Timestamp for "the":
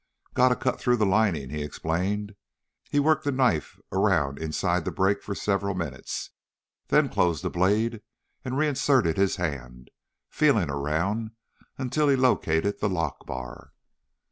0.97-1.05, 3.23-3.31, 4.83-4.89, 7.43-7.51, 12.79-12.89